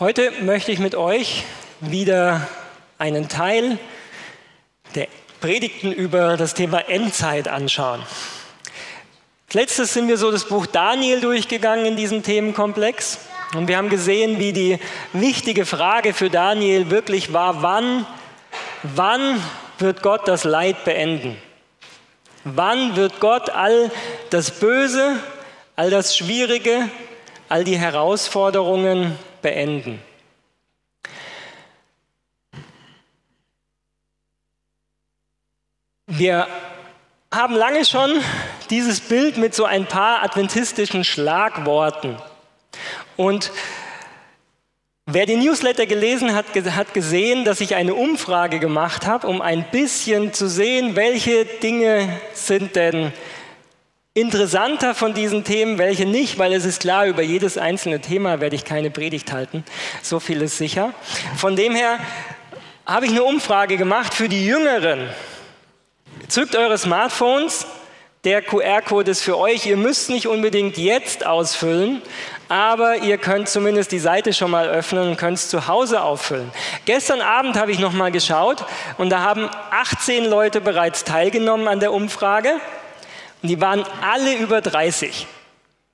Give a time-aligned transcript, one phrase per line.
[0.00, 1.44] Heute möchte ich mit euch
[1.78, 2.48] wieder
[2.98, 3.78] einen Teil
[4.96, 5.06] der
[5.40, 8.02] Predigten über das Thema Endzeit anschauen.
[9.52, 13.20] Letztes sind wir so das Buch Daniel durchgegangen in diesem Themenkomplex
[13.54, 14.80] und wir haben gesehen, wie die
[15.12, 18.04] wichtige Frage für Daniel wirklich war, wann,
[18.82, 19.40] wann
[19.78, 21.38] wird Gott das Leid beenden?
[22.42, 23.92] Wann wird Gott all
[24.30, 25.20] das Böse,
[25.76, 26.88] all das Schwierige,
[27.48, 30.00] all die Herausforderungen beenden.
[36.06, 36.46] Wir
[37.30, 38.10] haben lange schon
[38.70, 42.16] dieses Bild mit so ein paar adventistischen Schlagworten.
[43.16, 43.52] Und
[45.04, 49.70] wer den Newsletter gelesen hat, hat gesehen, dass ich eine Umfrage gemacht habe, um ein
[49.70, 53.12] bisschen zu sehen, welche Dinge sind denn
[54.14, 58.54] interessanter von diesen Themen, welche nicht, weil es ist klar, über jedes einzelne Thema werde
[58.54, 59.64] ich keine Predigt halten.
[60.02, 60.94] So viel ist sicher.
[61.36, 61.98] Von dem her
[62.86, 65.08] habe ich eine Umfrage gemacht für die Jüngeren.
[66.28, 67.66] Zückt eure Smartphones.
[68.22, 69.66] Der QR-Code ist für euch.
[69.66, 72.00] Ihr müsst nicht unbedingt jetzt ausfüllen,
[72.48, 76.50] aber ihr könnt zumindest die Seite schon mal öffnen und könnt es zu Hause auffüllen.
[76.84, 78.64] Gestern Abend habe ich noch mal geschaut
[78.96, 82.60] und da haben 18 Leute bereits teilgenommen an der Umfrage.
[83.44, 85.26] Und die waren alle über 30.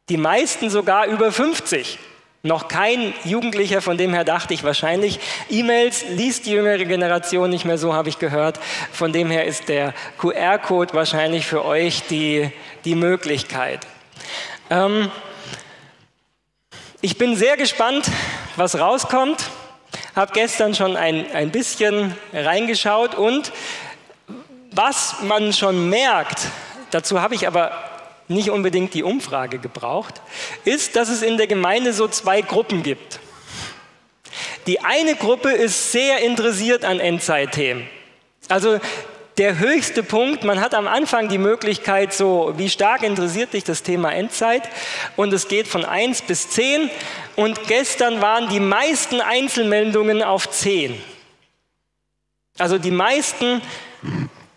[0.08, 1.98] Die meisten sogar über 50.
[2.44, 5.18] Noch kein Jugendlicher, von dem her dachte ich wahrscheinlich.
[5.48, 8.60] E-Mails liest die jüngere Generation nicht mehr so, habe ich gehört.
[8.92, 12.52] Von dem her ist der QR-Code wahrscheinlich für euch die,
[12.84, 13.84] die Möglichkeit.
[14.70, 15.10] Ähm,
[17.00, 18.08] ich bin sehr gespannt,
[18.54, 19.50] was rauskommt.
[20.14, 23.50] Habe gestern schon ein, ein bisschen reingeschaut und
[24.70, 26.46] was man schon merkt,
[26.90, 27.72] dazu habe ich aber
[28.28, 30.20] nicht unbedingt die Umfrage gebraucht,
[30.64, 33.18] ist, dass es in der Gemeinde so zwei Gruppen gibt.
[34.66, 37.88] Die eine Gruppe ist sehr interessiert an Endzeitthemen.
[38.48, 38.78] Also
[39.38, 43.82] der höchste Punkt, man hat am Anfang die Möglichkeit, so wie stark interessiert dich das
[43.82, 44.68] Thema Endzeit
[45.16, 46.90] und es geht von 1 bis 10
[47.36, 51.00] und gestern waren die meisten Einzelmeldungen auf 10.
[52.58, 53.62] Also die meisten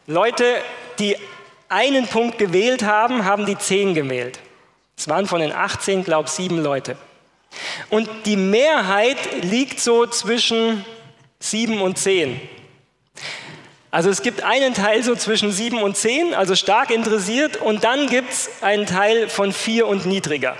[0.06, 0.44] Leute,
[1.00, 1.16] die
[1.74, 4.40] einen Punkt gewählt haben, haben die zehn gewählt.
[4.96, 6.96] Es waren von den 18, glaube ich, sieben Leute.
[7.90, 10.86] Und die Mehrheit liegt so zwischen
[11.40, 12.40] sieben und zehn.
[13.92, 18.08] Also es gibt einen Teil so zwischen sieben und zehn, also stark interessiert, und dann
[18.08, 20.56] gibt es einen Teil von vier und niedriger.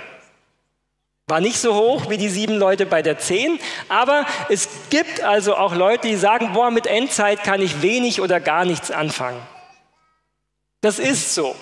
[1.26, 3.58] War nicht so hoch wie die sieben Leute bei der zehn,
[3.88, 8.40] aber es gibt also auch Leute, die sagen, boah, mit Endzeit kann ich wenig oder
[8.40, 9.40] gar nichts anfangen.
[10.84, 11.56] Das ist so.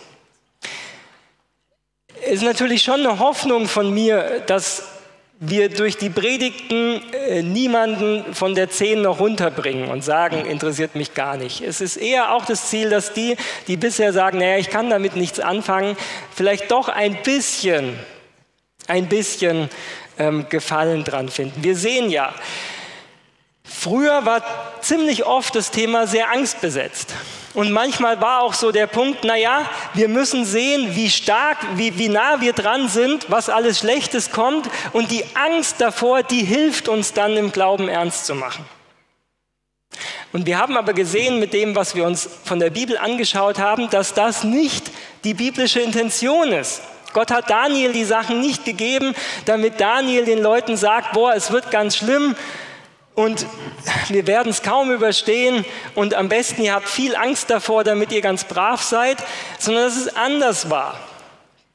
[2.22, 4.88] Es ist natürlich schon eine Hoffnung von mir, dass
[5.38, 11.15] wir durch die Predigten äh, niemanden von der Zehn noch runterbringen und sagen, interessiert mich
[11.15, 11.60] gar nicht.
[11.60, 13.37] Es ist eher auch das Ziel, dass die,
[13.69, 15.97] die bisher sagen, naja, ich kann damit nichts anfangen,
[16.34, 17.97] vielleicht doch ein bisschen,
[18.89, 19.69] ein bisschen
[20.19, 21.62] ähm, Gefallen dran finden.
[21.62, 22.34] Wir sehen ja,
[23.62, 24.43] früher war
[24.81, 27.15] ziemlich oft das Thema sehr angstbesetzt.
[27.55, 32.09] Und manchmal war auch so der Punkt, naja, wir müssen sehen, wie stark, wie, wie
[32.09, 34.69] nah wir dran sind, was alles Schlechtes kommt.
[34.93, 38.65] Und die Angst davor, die hilft uns dann im Glauben ernst zu machen.
[40.33, 43.91] Und wir haben aber gesehen mit dem, was wir uns von der Bibel angeschaut haben,
[43.91, 44.91] dass das nicht
[45.25, 46.81] die biblische Intention ist.
[47.13, 49.15] Gott hat Daniel die Sachen nicht gegeben,
[49.45, 52.34] damit Daniel den Leuten sagt, boah, es wird ganz schlimm,
[53.15, 53.47] und
[54.09, 55.65] wir werden es kaum überstehen
[55.95, 59.19] und am besten ihr habt viel Angst davor, damit ihr ganz brav seid,
[59.59, 60.99] sondern dass es anders war.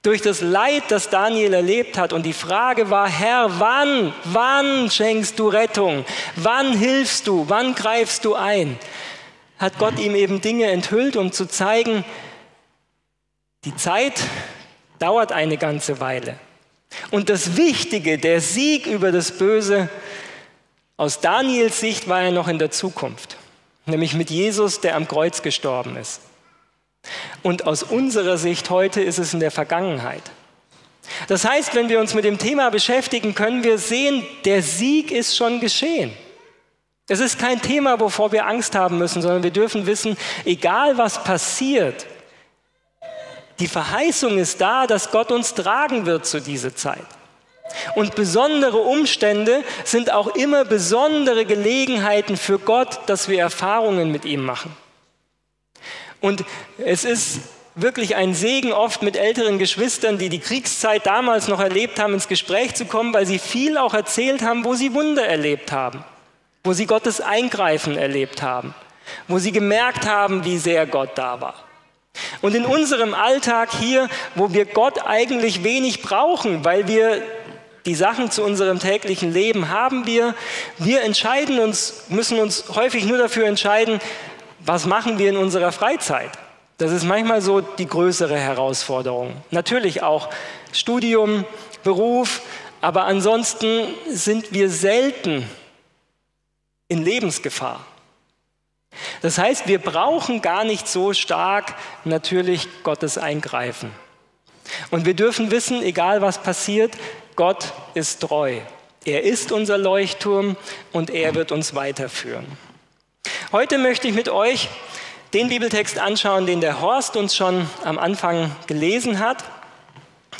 [0.01, 5.37] Durch das Leid, das Daniel erlebt hat und die Frage war, Herr, wann, wann schenkst
[5.37, 6.05] du Rettung?
[6.35, 7.45] Wann hilfst du?
[7.49, 8.79] Wann greifst du ein?
[9.59, 12.05] Hat Gott ihm eben Dinge enthüllt, um zu zeigen,
[13.65, 14.13] die Zeit
[14.99, 16.39] dauert eine ganze Weile.
[17.11, 19.89] Und das Wichtige, der Sieg über das Böse,
[20.97, 23.37] aus Daniels Sicht war er noch in der Zukunft,
[23.85, 26.21] nämlich mit Jesus, der am Kreuz gestorben ist.
[27.43, 30.23] Und aus unserer Sicht heute ist es in der Vergangenheit.
[31.27, 35.37] Das heißt, wenn wir uns mit dem Thema beschäftigen, können wir sehen, der Sieg ist
[35.37, 36.11] schon geschehen.
[37.07, 41.23] Es ist kein Thema, wovor wir Angst haben müssen, sondern wir dürfen wissen, egal was
[41.23, 42.05] passiert,
[43.59, 47.05] die Verheißung ist da, dass Gott uns tragen wird zu dieser Zeit.
[47.95, 54.43] Und besondere Umstände sind auch immer besondere Gelegenheiten für Gott, dass wir Erfahrungen mit ihm
[54.43, 54.75] machen.
[56.21, 56.43] Und
[56.77, 57.41] es ist
[57.75, 62.27] wirklich ein Segen, oft mit älteren Geschwistern, die die Kriegszeit damals noch erlebt haben, ins
[62.27, 66.03] Gespräch zu kommen, weil sie viel auch erzählt haben, wo sie Wunder erlebt haben,
[66.63, 68.73] wo sie Gottes Eingreifen erlebt haben,
[69.27, 71.53] wo sie gemerkt haben, wie sehr Gott da war.
[72.41, 77.21] Und in unserem Alltag hier, wo wir Gott eigentlich wenig brauchen, weil wir
[77.87, 80.35] die Sachen zu unserem täglichen Leben haben wir,
[80.77, 84.01] wir entscheiden uns, müssen uns häufig nur dafür entscheiden,
[84.59, 86.31] was machen wir in unserer Freizeit.
[86.77, 89.41] Das ist manchmal so die größere Herausforderung.
[89.51, 90.29] Natürlich auch
[90.73, 91.45] Studium,
[91.85, 92.41] Beruf,
[92.81, 95.49] aber ansonsten sind wir selten
[96.89, 97.85] in Lebensgefahr.
[99.21, 101.73] Das heißt, wir brauchen gar nicht so stark
[102.03, 103.91] natürlich Gottes Eingreifen.
[104.91, 106.91] Und wir dürfen wissen, egal was passiert,
[107.37, 108.59] Gott ist treu.
[109.05, 110.57] Er ist unser Leuchtturm
[110.91, 112.45] und er wird uns weiterführen.
[113.51, 114.69] Heute möchte ich mit euch
[115.33, 119.43] den Bibeltext anschauen, den der Horst uns schon am Anfang gelesen hat,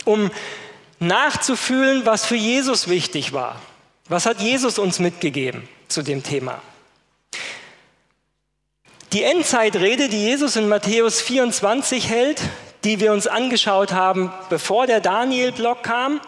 [0.05, 0.31] um
[0.97, 3.61] nachzufühlen, was für Jesus wichtig war.
[4.09, 6.61] Was hat Jesus uns mitgegeben zu dem Thema?
[9.13, 12.41] Die Endzeitrede, die Jesus in Matthäus 24 hält,
[12.83, 16.19] die wir uns angeschaut haben, bevor der Daniel-Block kam,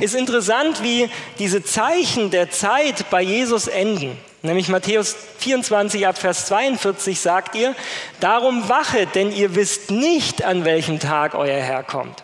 [0.00, 4.16] ist interessant, wie diese Zeichen der Zeit bei Jesus enden.
[4.42, 7.74] Nämlich Matthäus 24 ab Vers 42 sagt ihr,
[8.20, 12.22] darum wachet, denn ihr wisst nicht, an welchem Tag euer Herr kommt.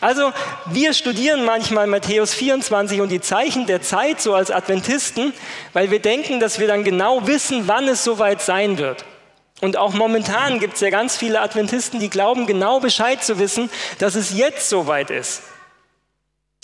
[0.00, 0.32] Also
[0.66, 5.32] wir studieren manchmal Matthäus 24 und die Zeichen der Zeit so als Adventisten,
[5.72, 9.04] weil wir denken, dass wir dann genau wissen, wann es soweit sein wird.
[9.60, 13.70] Und auch momentan gibt es ja ganz viele Adventisten, die glauben genau Bescheid zu wissen,
[13.98, 15.42] dass es jetzt soweit ist.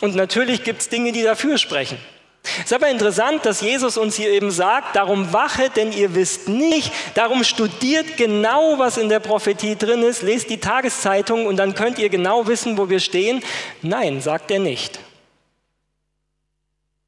[0.03, 1.97] Und natürlich gibt es Dinge, die dafür sprechen.
[2.43, 6.49] Es ist aber interessant, dass Jesus uns hier eben sagt, darum wache, denn ihr wisst
[6.49, 11.77] nicht, darum studiert genau, was in der Prophetie drin ist, lest die Tageszeitung und dann
[11.77, 13.45] könnt ihr genau wissen, wo wir stehen.
[13.81, 14.99] Nein, sagt er nicht.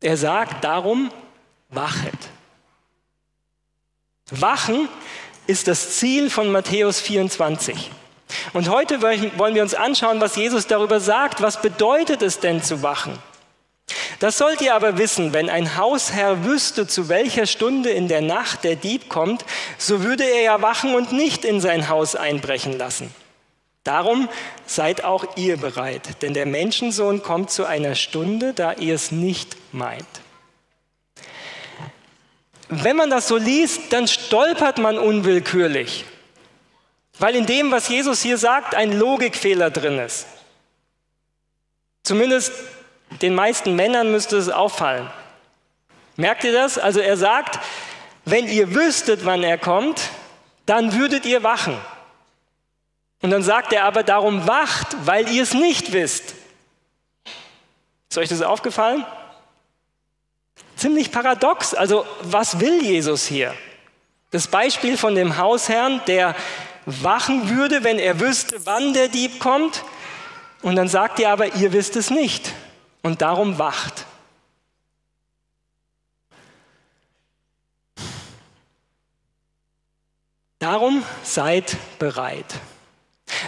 [0.00, 1.10] Er sagt darum,
[1.70, 2.14] wachet.
[4.30, 4.88] Wachen
[5.48, 7.90] ist das Ziel von Matthäus 24.
[8.52, 11.42] Und heute wollen wir uns anschauen, was Jesus darüber sagt.
[11.42, 13.18] Was bedeutet es denn zu wachen?
[14.18, 18.64] Das sollt ihr aber wissen, wenn ein Hausherr wüsste, zu welcher Stunde in der Nacht
[18.64, 19.44] der Dieb kommt,
[19.76, 23.14] so würde er ja wachen und nicht in sein Haus einbrechen lassen.
[23.82, 24.30] Darum
[24.64, 29.56] seid auch ihr bereit, denn der Menschensohn kommt zu einer Stunde, da ihr es nicht
[29.72, 30.06] meint.
[32.70, 36.06] Wenn man das so liest, dann stolpert man unwillkürlich,
[37.18, 40.26] weil in dem, was Jesus hier sagt, ein Logikfehler drin ist.
[42.02, 42.52] Zumindest
[43.22, 45.08] den meisten Männern müsste es auffallen.
[46.16, 46.78] Merkt ihr das?
[46.78, 47.60] Also er sagt,
[48.24, 50.00] wenn ihr wüsstet, wann er kommt,
[50.66, 51.76] dann würdet ihr wachen.
[53.22, 56.34] Und dann sagt er aber, darum wacht, weil ihr es nicht wisst.
[58.10, 59.04] Ist euch das aufgefallen?
[60.76, 61.74] Ziemlich paradox.
[61.74, 63.54] Also was will Jesus hier?
[64.30, 66.34] Das Beispiel von dem Hausherrn, der
[66.86, 69.84] wachen würde, wenn er wüsste, wann der Dieb kommt.
[70.62, 72.52] Und dann sagt er aber, ihr wisst es nicht
[73.02, 74.06] und darum wacht.
[80.58, 82.46] Darum seid bereit.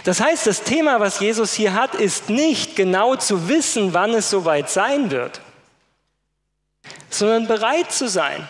[0.03, 4.29] Das heißt, das Thema, was Jesus hier hat, ist nicht genau zu wissen, wann es
[4.29, 5.41] soweit sein wird,
[7.09, 8.47] sondern bereit zu sein.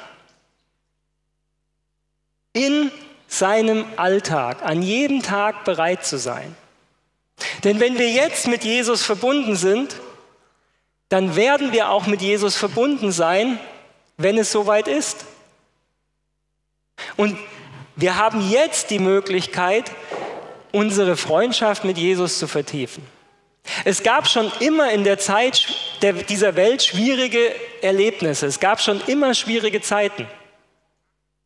[2.51, 2.91] In
[3.27, 6.55] seinem Alltag, an jedem Tag bereit zu sein.
[7.63, 9.95] Denn wenn wir jetzt mit Jesus verbunden sind,
[11.09, 13.59] dann werden wir auch mit Jesus verbunden sein,
[14.17, 15.25] wenn es soweit ist.
[17.15, 17.37] Und
[17.95, 19.91] wir haben jetzt die Möglichkeit,
[20.71, 23.05] unsere Freundschaft mit Jesus zu vertiefen.
[23.85, 25.67] Es gab schon immer in der Zeit
[26.29, 28.45] dieser Welt schwierige Erlebnisse.
[28.45, 30.27] Es gab schon immer schwierige Zeiten.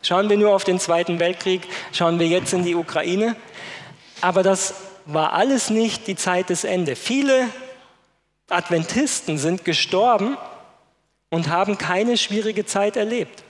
[0.02, 3.36] Schauen wir nur auf den Zweiten Weltkrieg, schauen wir jetzt in die Ukraine.
[4.22, 4.74] Aber das
[5.06, 6.96] war alles nicht die Zeit des Ende.
[6.96, 7.48] Viele
[8.50, 10.38] Adventisten sind gestorben
[11.30, 13.44] und haben keine schwierige Zeit erlebt.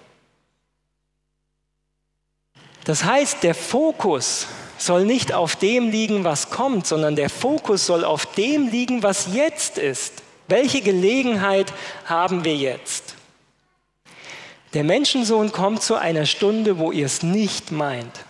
[2.83, 8.03] Das heißt, der Fokus soll nicht auf dem liegen, was kommt, sondern der Fokus soll
[8.03, 10.23] auf dem liegen, was jetzt ist.
[10.47, 11.71] Welche Gelegenheit
[12.05, 13.15] haben wir jetzt?
[14.73, 18.25] Der Menschensohn kommt zu einer Stunde, wo ihr es nicht meint.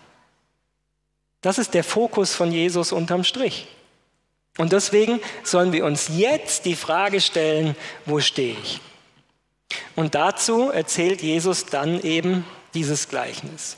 [1.41, 3.67] Das ist der Fokus von Jesus unterm Strich.
[4.57, 8.81] Und deswegen sollen wir uns jetzt die Frage stellen, wo stehe ich?
[9.95, 13.77] Und dazu erzählt Jesus dann eben dieses Gleichnis.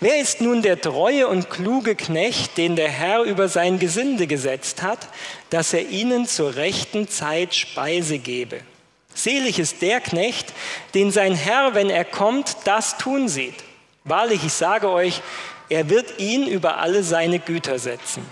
[0.00, 4.82] Wer ist nun der treue und kluge Knecht, den der Herr über sein Gesinde gesetzt
[4.82, 5.08] hat,
[5.50, 8.60] dass er ihnen zur rechten Zeit Speise gebe?
[9.14, 10.52] Selig ist der Knecht,
[10.94, 13.56] den sein Herr, wenn er kommt, das tun sieht.
[14.04, 15.20] Wahrlich, ich sage euch,
[15.68, 18.26] er wird ihn über alle seine Güter setzen.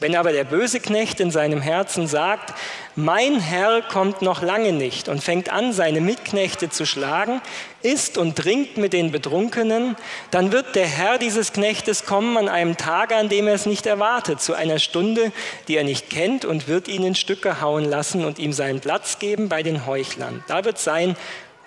[0.00, 2.52] Wenn aber der böse Knecht in seinem Herzen sagt,
[2.96, 7.40] mein Herr kommt noch lange nicht und fängt an, seine Mitknechte zu schlagen,
[7.82, 9.96] isst und trinkt mit den Betrunkenen,
[10.30, 13.86] dann wird der Herr dieses Knechtes kommen an einem Tage, an dem er es nicht
[13.86, 15.32] erwartet, zu einer Stunde,
[15.68, 19.18] die er nicht kennt und wird ihn in Stücke hauen lassen und ihm seinen Platz
[19.20, 20.42] geben bei den Heuchlern.
[20.48, 21.16] Da wird sein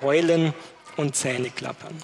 [0.02, 0.54] Heulen
[0.98, 2.04] und Zähneklappern.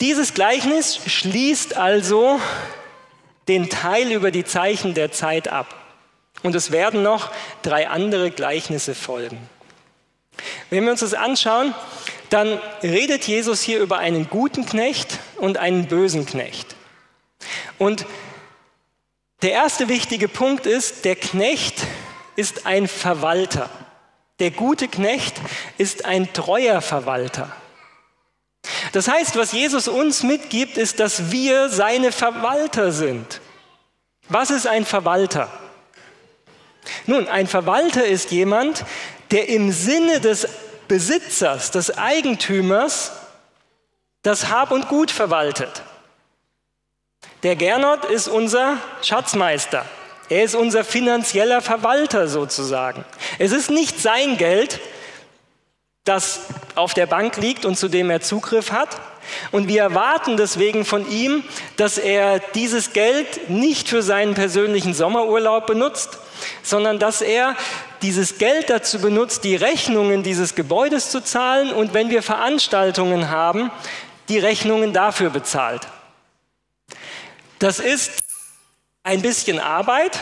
[0.00, 2.40] Dieses Gleichnis schließt also
[3.48, 5.74] den Teil über die Zeichen der Zeit ab.
[6.42, 9.38] Und es werden noch drei andere Gleichnisse folgen.
[10.70, 11.74] Wenn wir uns das anschauen,
[12.30, 16.76] dann redet Jesus hier über einen guten Knecht und einen bösen Knecht.
[17.78, 18.06] Und
[19.42, 21.86] der erste wichtige Punkt ist, der Knecht
[22.36, 23.68] ist ein Verwalter.
[24.38, 25.36] Der gute Knecht
[25.78, 27.50] ist ein treuer Verwalter.
[28.92, 33.40] Das heißt, was Jesus uns mitgibt, ist, dass wir seine Verwalter sind.
[34.28, 35.50] Was ist ein Verwalter?
[37.06, 38.84] Nun, ein Verwalter ist jemand,
[39.30, 40.48] der im Sinne des
[40.88, 43.12] Besitzers, des Eigentümers,
[44.22, 45.82] das Hab und Gut verwaltet.
[47.42, 49.84] Der Gernot ist unser Schatzmeister.
[50.28, 53.04] Er ist unser finanzieller Verwalter sozusagen.
[53.38, 54.80] Es ist nicht sein Geld,
[56.08, 56.40] das
[56.74, 58.88] auf der Bank liegt und zu dem er Zugriff hat.
[59.52, 61.44] Und wir erwarten deswegen von ihm,
[61.76, 66.18] dass er dieses Geld nicht für seinen persönlichen Sommerurlaub benutzt,
[66.62, 67.56] sondern dass er
[68.02, 73.70] dieses Geld dazu benutzt, die Rechnungen dieses Gebäudes zu zahlen und wenn wir Veranstaltungen haben,
[74.28, 75.82] die Rechnungen dafür bezahlt.
[77.58, 78.22] Das ist
[79.02, 80.18] ein bisschen Arbeit,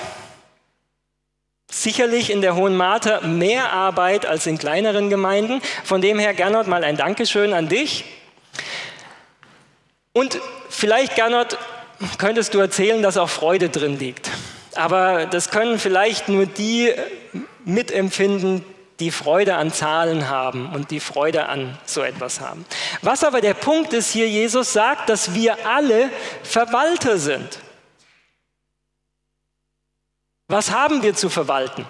[1.69, 5.61] Sicherlich in der Hohen Marter mehr Arbeit als in kleineren Gemeinden.
[5.85, 8.05] Von dem her, Gernot, mal ein Dankeschön an dich.
[10.13, 10.39] Und
[10.71, 11.59] vielleicht, Gernot,
[12.19, 14.31] könntest du erzählen, dass auch Freude drin liegt.
[14.75, 16.93] Aber das können vielleicht nur die
[17.65, 18.65] mitempfinden,
[19.01, 22.65] die Freude an Zahlen haben und die Freude an so etwas haben.
[23.03, 26.11] Was aber der Punkt ist hier, Jesus sagt, dass wir alle
[26.43, 27.59] Verwalter sind.
[30.49, 31.87] Was haben wir zu verwalten?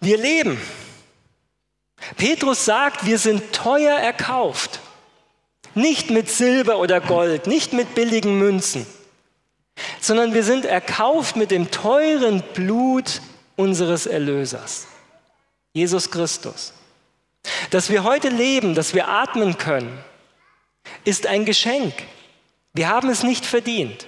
[0.00, 0.60] Wir leben.
[2.16, 4.80] Petrus sagt, wir sind teuer erkauft.
[5.74, 8.86] Nicht mit Silber oder Gold, nicht mit billigen Münzen,
[10.00, 13.20] sondern wir sind erkauft mit dem teuren Blut
[13.56, 14.86] unseres Erlösers,
[15.72, 16.74] Jesus Christus.
[17.70, 19.98] Dass wir heute leben, dass wir atmen können,
[21.04, 21.94] ist ein Geschenk.
[22.72, 24.06] Wir haben es nicht verdient.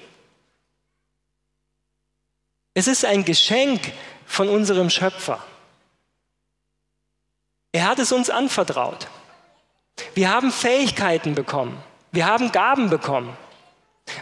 [2.78, 3.80] Es ist ein Geschenk
[4.26, 5.38] von unserem Schöpfer.
[7.72, 9.08] Er hat es uns anvertraut.
[10.12, 11.82] Wir haben Fähigkeiten bekommen.
[12.12, 13.34] Wir haben Gaben bekommen.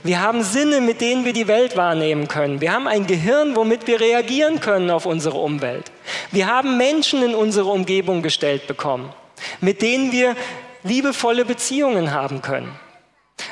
[0.05, 2.61] Wir haben Sinne, mit denen wir die Welt wahrnehmen können.
[2.61, 5.91] Wir haben ein Gehirn, womit wir reagieren können auf unsere Umwelt.
[6.31, 9.13] Wir haben Menschen in unsere Umgebung gestellt bekommen,
[9.61, 10.37] mit denen wir
[10.85, 12.79] liebevolle Beziehungen haben können.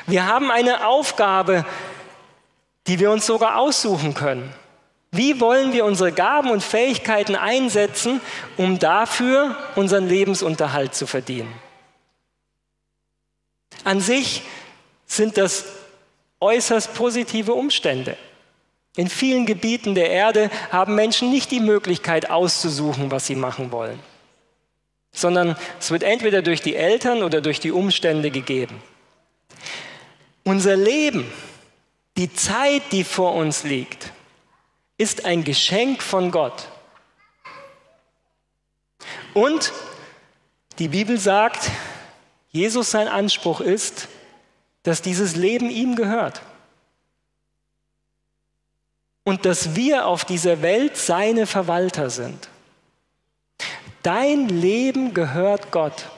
[0.07, 1.65] Wir haben eine Aufgabe,
[2.87, 4.62] die wir uns sogar aussuchen können.
[5.13, 8.19] Wie wollen wir unsere Gaben und Fähigkeiten einsetzen,
[8.57, 11.53] um dafür unseren Lebensunterhalt zu verdienen?
[13.83, 14.41] An sich
[15.05, 15.65] sind das
[16.39, 18.17] äußerst positive Umstände.
[18.95, 23.99] In vielen Gebieten der Erde haben Menschen nicht die Möglichkeit auszusuchen, was sie machen wollen,
[25.11, 28.81] sondern es wird entweder durch die Eltern oder durch die Umstände gegeben.
[30.43, 31.31] Unser Leben,
[32.17, 34.11] die Zeit, die vor uns liegt,
[35.03, 36.69] ist ein Geschenk von Gott.
[39.33, 39.73] Und
[40.79, 41.69] die Bibel sagt,
[42.51, 44.07] Jesus sein Anspruch ist,
[44.83, 46.41] dass dieses Leben ihm gehört.
[49.25, 52.47] Und dass wir auf dieser Welt seine Verwalter sind.
[54.03, 56.09] Dein Leben gehört Gott.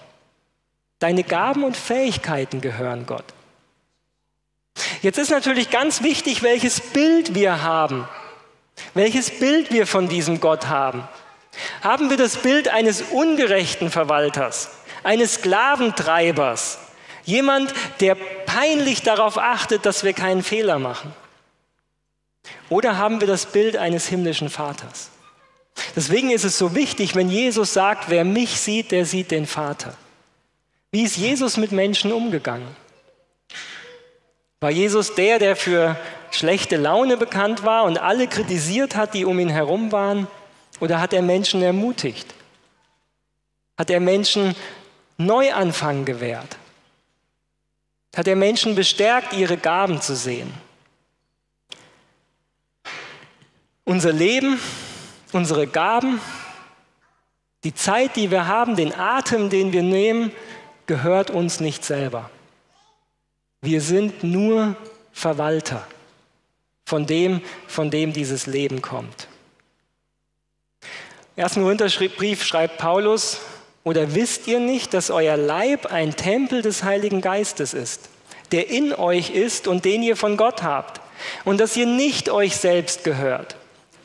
[1.00, 3.25] Deine Gaben und Fähigkeiten gehören Gott.
[5.01, 8.08] Jetzt ist natürlich ganz wichtig, welches Bild wir haben
[8.94, 11.08] welches Bild wir von diesem Gott haben.
[11.82, 14.70] Haben wir das Bild eines ungerechten Verwalters,
[15.03, 16.79] eines Sklaventreibers,
[17.24, 21.13] jemand, der peinlich darauf achtet, dass wir keinen Fehler machen?
[22.70, 25.10] Oder haben wir das Bild eines himmlischen Vaters?
[25.96, 29.94] Deswegen ist es so wichtig, wenn Jesus sagt, wer mich sieht, der sieht den Vater.
[30.91, 32.75] Wie ist Jesus mit Menschen umgegangen?
[34.62, 35.98] War Jesus der, der für
[36.36, 40.27] schlechte Laune bekannt war und alle kritisiert hat, die um ihn herum waren?
[40.80, 42.34] Oder hat er Menschen ermutigt?
[43.77, 44.56] Hat er Menschen
[45.18, 46.58] Neuanfang gewährt?
[48.15, 50.54] Hat er Menschen bestärkt, ihre Gaben zu sehen?
[53.84, 54.60] Unser Leben,
[55.32, 56.20] unsere Gaben,
[57.63, 60.32] die Zeit, die wir haben, den Atem, den wir nehmen,
[60.86, 62.30] gehört uns nicht selber.
[63.62, 64.75] Wir sind nur
[65.12, 65.88] Verwalter
[66.86, 69.27] von dem, von dem dieses Leben kommt.
[71.36, 73.39] Im ersten Korintherbrief schreibt Paulus,
[73.84, 78.10] oder wisst ihr nicht, dass euer Leib ein Tempel des Heiligen Geistes ist,
[78.51, 81.01] der in euch ist und den ihr von Gott habt,
[81.44, 83.56] und dass ihr nicht euch selbst gehört?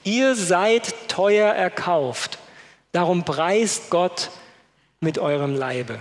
[0.05, 2.39] Ihr seid teuer erkauft,
[2.93, 4.31] darum preist Gott
[5.01, 5.99] mit eurem Leibe.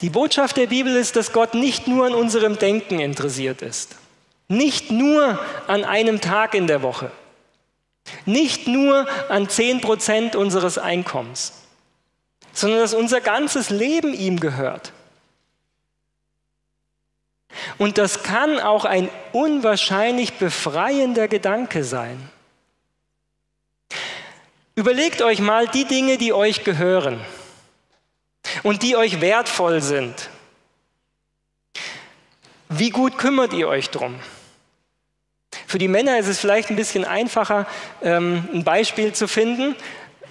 [0.00, 3.96] Die Botschaft der Bibel ist, dass Gott nicht nur an unserem Denken interessiert ist,
[4.52, 7.10] nicht nur an einem Tag in der Woche,
[8.26, 11.52] nicht nur an 10% unseres Einkommens,
[12.52, 14.92] sondern dass unser ganzes Leben ihm gehört.
[17.78, 22.30] Und das kann auch ein unwahrscheinlich befreiender Gedanke sein.
[24.74, 27.20] Überlegt euch mal die Dinge, die euch gehören
[28.62, 30.30] und die euch wertvoll sind.
[32.68, 34.18] Wie gut kümmert ihr euch drum?
[35.72, 37.66] Für die Männer ist es vielleicht ein bisschen einfacher,
[38.02, 39.74] ähm, ein Beispiel zu finden.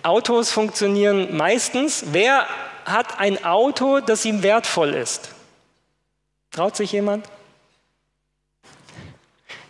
[0.03, 2.03] Autos funktionieren meistens.
[2.11, 2.45] Wer
[2.85, 5.31] hat ein Auto, das ihm wertvoll ist?
[6.51, 7.27] Traut sich jemand?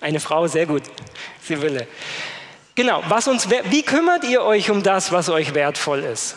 [0.02, 0.84] Eine Frau, sehr gut.
[1.42, 1.88] Sibylle.
[2.76, 6.36] Genau, was uns, wie kümmert ihr euch um das, was euch wertvoll ist?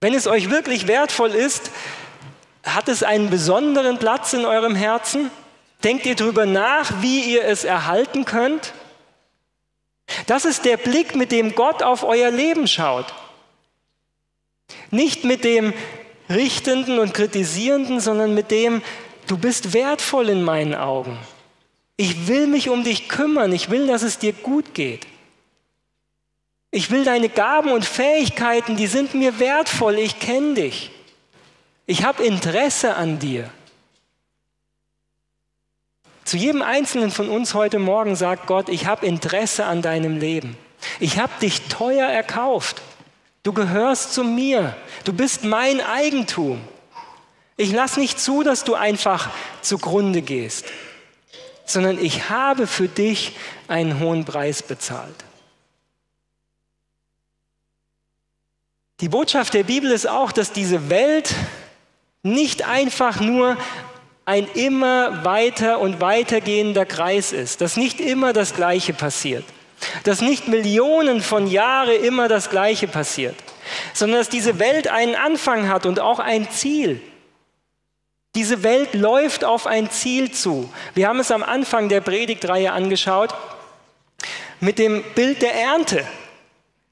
[0.00, 1.70] Wenn es euch wirklich wertvoll ist,
[2.64, 5.30] hat es einen besonderen Platz in eurem Herzen?
[5.84, 8.72] Denkt ihr darüber nach, wie ihr es erhalten könnt?
[10.26, 13.06] Das ist der Blick, mit dem Gott auf euer Leben schaut.
[14.90, 15.72] Nicht mit dem
[16.28, 18.82] richtenden und kritisierenden, sondern mit dem,
[19.26, 21.18] du bist wertvoll in meinen Augen.
[21.96, 25.06] Ich will mich um dich kümmern, ich will, dass es dir gut geht.
[26.70, 30.90] Ich will deine Gaben und Fähigkeiten, die sind mir wertvoll, ich kenne dich.
[31.86, 33.50] Ich habe Interesse an dir.
[36.26, 40.56] Zu jedem Einzelnen von uns heute Morgen sagt Gott, ich habe Interesse an deinem Leben.
[40.98, 42.82] Ich habe dich teuer erkauft.
[43.44, 44.76] Du gehörst zu mir.
[45.04, 46.60] Du bist mein Eigentum.
[47.56, 49.30] Ich lasse nicht zu, dass du einfach
[49.62, 50.66] zugrunde gehst,
[51.64, 53.36] sondern ich habe für dich
[53.68, 55.24] einen hohen Preis bezahlt.
[58.98, 61.32] Die Botschaft der Bibel ist auch, dass diese Welt
[62.24, 63.56] nicht einfach nur
[64.26, 69.44] ein immer weiter und weitergehender Kreis ist, dass nicht immer das Gleiche passiert,
[70.02, 73.36] dass nicht Millionen von Jahren immer das Gleiche passiert,
[73.94, 77.00] sondern dass diese Welt einen Anfang hat und auch ein Ziel.
[78.34, 80.70] Diese Welt läuft auf ein Ziel zu.
[80.94, 83.32] Wir haben es am Anfang der Predigtreihe angeschaut
[84.60, 86.04] mit dem Bild der Ernte.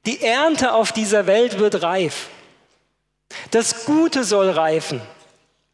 [0.06, 2.28] Die Ernte auf dieser Welt wird reif.
[3.50, 5.00] Das Gute soll reifen.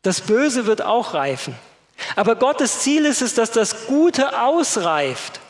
[0.03, 1.55] Das Böse wird auch reifen.
[2.17, 5.41] Aber Gottes Ziel ist es, dass das Gute ausreift.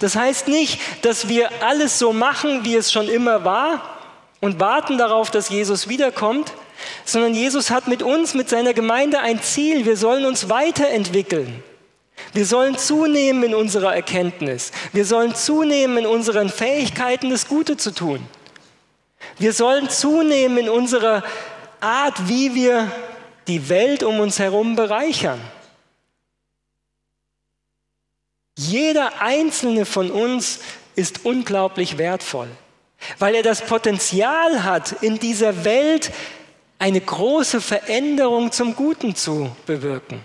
[0.00, 3.98] Das heißt nicht, dass wir alles so machen, wie es schon immer war
[4.40, 6.52] und warten darauf, dass Jesus wiederkommt,
[7.04, 9.84] sondern Jesus hat mit uns, mit seiner Gemeinde ein Ziel.
[9.84, 11.62] Wir sollen uns weiterentwickeln.
[12.32, 14.72] Wir sollen zunehmen in unserer Erkenntnis.
[14.92, 18.26] Wir sollen zunehmen in unseren Fähigkeiten, das Gute zu tun.
[19.38, 21.22] Wir sollen zunehmen in unserer
[21.80, 22.90] Art, wie wir
[23.50, 25.40] die Welt um uns herum bereichern.
[28.56, 30.60] Jeder einzelne von uns
[30.94, 32.46] ist unglaublich wertvoll,
[33.18, 36.12] weil er das Potenzial hat, in dieser Welt
[36.78, 40.20] eine große Veränderung zum Guten zu bewirken.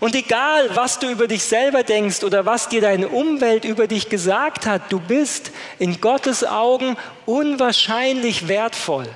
[0.00, 4.10] Und egal, was du über dich selber denkst oder was dir deine Umwelt über dich
[4.10, 9.08] gesagt hat, du bist in Gottes Augen unwahrscheinlich wertvoll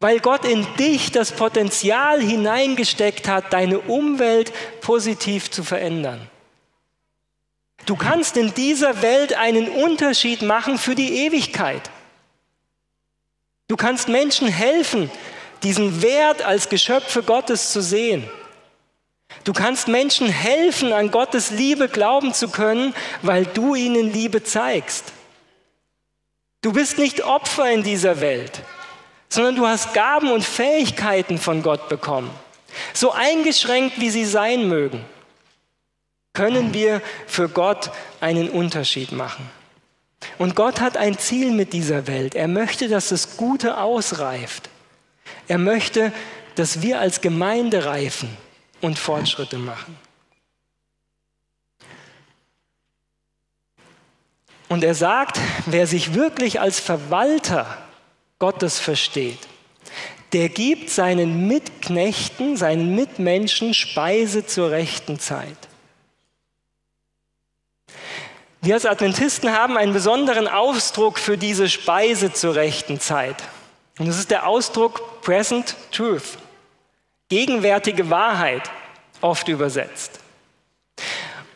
[0.00, 6.28] weil Gott in dich das Potenzial hineingesteckt hat, deine Umwelt positiv zu verändern.
[7.84, 11.90] Du kannst in dieser Welt einen Unterschied machen für die Ewigkeit.
[13.68, 15.10] Du kannst Menschen helfen,
[15.62, 18.28] diesen Wert als Geschöpfe Gottes zu sehen.
[19.44, 25.12] Du kannst Menschen helfen, an Gottes Liebe glauben zu können, weil du ihnen Liebe zeigst.
[26.62, 28.62] Du bist nicht Opfer in dieser Welt.
[29.30, 32.30] Sondern du hast Gaben und Fähigkeiten von Gott bekommen.
[32.92, 35.04] So eingeschränkt, wie sie sein mögen,
[36.34, 37.90] können wir für Gott
[38.20, 39.48] einen Unterschied machen.
[40.36, 42.34] Und Gott hat ein Ziel mit dieser Welt.
[42.34, 44.68] Er möchte, dass das Gute ausreift.
[45.48, 46.12] Er möchte,
[46.56, 48.36] dass wir als Gemeinde reifen
[48.80, 49.96] und Fortschritte machen.
[54.68, 57.66] Und er sagt, wer sich wirklich als Verwalter
[58.40, 59.38] Gottes versteht,
[60.32, 65.56] der gibt seinen Mitknechten, seinen Mitmenschen Speise zur rechten Zeit.
[68.62, 73.36] Wir als Adventisten haben einen besonderen Ausdruck für diese Speise zur rechten Zeit.
[73.98, 76.38] Und das ist der Ausdruck Present Truth,
[77.28, 78.62] gegenwärtige Wahrheit,
[79.20, 80.20] oft übersetzt.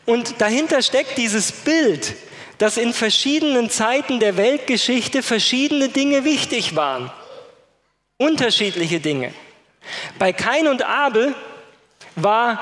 [0.05, 2.13] Und dahinter steckt dieses Bild,
[2.57, 7.11] dass in verschiedenen Zeiten der Weltgeschichte verschiedene Dinge wichtig waren.
[8.17, 9.33] Unterschiedliche Dinge.
[10.17, 11.35] Bei Kain und Abel
[12.15, 12.59] war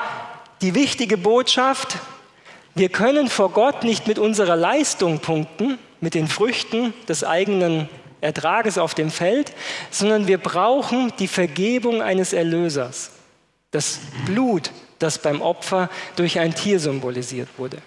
[0.60, 1.96] die wichtige Botschaft,
[2.74, 7.88] wir können vor Gott nicht mit unserer Leistung punkten, mit den Früchten des eigenen
[8.20, 9.52] Ertrages auf dem Feld,
[9.90, 13.12] sondern wir brauchen die Vergebung eines Erlösers,
[13.70, 17.78] das Blut, das beim Opfer durch ein Tier symbolisiert wurde.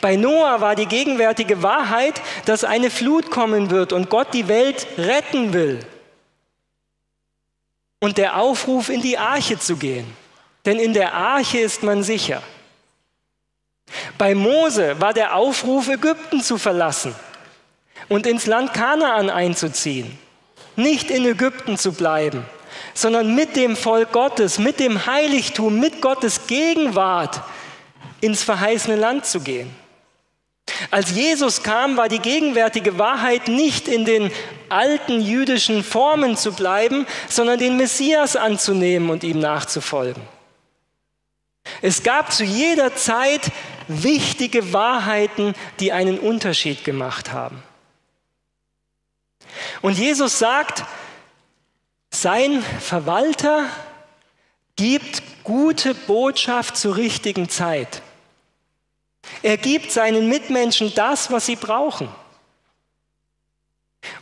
[0.00, 4.86] Bei Noah war die gegenwärtige Wahrheit, dass eine Flut kommen wird und Gott die Welt
[4.98, 5.80] retten will.
[8.00, 10.06] Und der Aufruf, in die Arche zu gehen.
[10.64, 12.42] Denn in der Arche ist man sicher.
[14.18, 17.14] Bei Mose war der Aufruf, Ägypten zu verlassen
[18.08, 20.18] und ins Land Kanaan einzuziehen.
[20.74, 22.44] Nicht in Ägypten zu bleiben,
[22.94, 27.40] sondern mit dem Volk Gottes, mit dem Heiligtum, mit Gottes Gegenwart
[28.20, 29.74] ins verheißene Land zu gehen.
[30.90, 34.30] Als Jesus kam, war die gegenwärtige Wahrheit nicht in den
[34.68, 40.22] alten jüdischen Formen zu bleiben, sondern den Messias anzunehmen und ihm nachzufolgen.
[41.82, 43.52] Es gab zu jeder Zeit
[43.88, 47.62] wichtige Wahrheiten, die einen Unterschied gemacht haben.
[49.82, 50.84] Und Jesus sagt,
[52.10, 53.66] sein Verwalter
[54.76, 58.02] gibt gute Botschaft zur richtigen Zeit.
[59.42, 62.08] Er gibt seinen Mitmenschen das, was sie brauchen.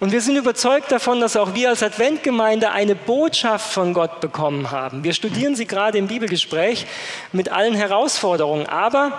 [0.01, 4.71] Und wir sind überzeugt davon, dass auch wir als Adventgemeinde eine Botschaft von Gott bekommen
[4.71, 5.05] haben.
[5.05, 6.87] Wir studieren sie gerade im Bibelgespräch
[7.33, 8.67] mit allen Herausforderungen.
[8.67, 9.19] Aber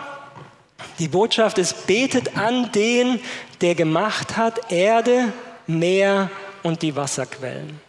[0.99, 3.19] die Botschaft ist, betet an den,
[3.61, 5.31] der gemacht hat Erde,
[5.67, 6.29] Meer
[6.63, 7.79] und die Wasserquellen.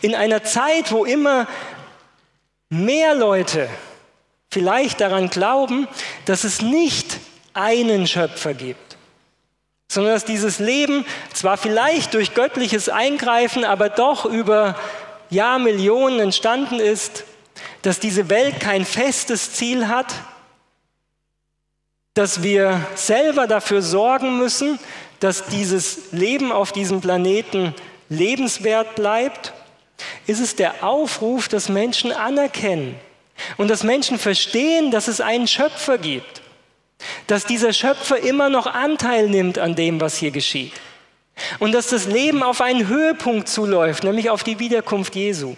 [0.00, 1.46] In einer Zeit, wo immer
[2.70, 3.68] mehr Leute
[4.50, 5.88] vielleicht daran glauben,
[6.24, 7.18] dass es nicht
[7.54, 8.96] einen Schöpfer gibt,
[9.88, 14.76] sondern dass dieses Leben zwar vielleicht durch göttliches Eingreifen, aber doch über
[15.30, 17.24] Jahrmillionen entstanden ist,
[17.82, 20.14] dass diese Welt kein festes Ziel hat,
[22.14, 24.78] dass wir selber dafür sorgen müssen,
[25.20, 27.74] dass dieses Leben auf diesem Planeten
[28.08, 29.52] lebenswert bleibt,
[30.26, 32.98] ist es der Aufruf, dass Menschen anerkennen,
[33.56, 36.42] und dass Menschen verstehen, dass es einen Schöpfer gibt.
[37.26, 40.72] Dass dieser Schöpfer immer noch Anteil nimmt an dem, was hier geschieht.
[41.60, 45.56] Und dass das Leben auf einen Höhepunkt zuläuft, nämlich auf die Wiederkunft Jesu.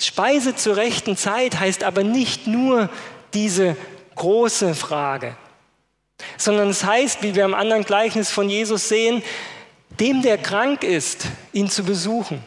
[0.00, 2.90] Speise zur rechten Zeit heißt aber nicht nur
[3.32, 3.76] diese
[4.14, 5.36] große Frage,
[6.36, 9.22] sondern es heißt, wie wir im anderen Gleichnis von Jesus sehen,
[9.98, 12.44] dem, der krank ist, ihn zu besuchen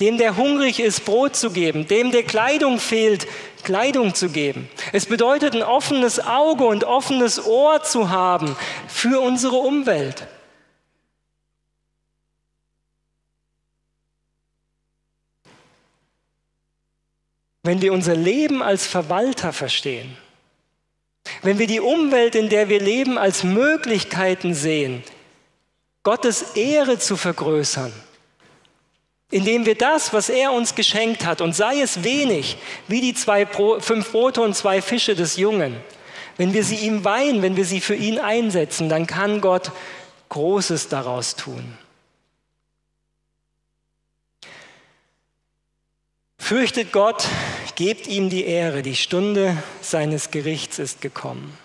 [0.00, 3.26] dem, der hungrig ist, Brot zu geben, dem, der Kleidung fehlt,
[3.62, 4.68] Kleidung zu geben.
[4.92, 8.56] Es bedeutet, ein offenes Auge und offenes Ohr zu haben
[8.88, 10.26] für unsere Umwelt.
[17.62, 20.16] Wenn wir unser Leben als Verwalter verstehen,
[21.42, 25.04] wenn wir die Umwelt, in der wir leben, als Möglichkeiten sehen,
[26.02, 27.92] Gottes Ehre zu vergrößern,
[29.32, 33.46] indem wir das, was er uns geschenkt hat, und sei es wenig, wie die zwei
[33.46, 35.76] fünf Brote und zwei Fische des Jungen,
[36.36, 39.72] wenn wir sie ihm weihen, wenn wir sie für ihn einsetzen, dann kann Gott
[40.28, 41.76] Großes daraus tun.
[46.38, 47.24] Fürchtet Gott,
[47.74, 51.56] gebt ihm die Ehre, die Stunde seines Gerichts ist gekommen.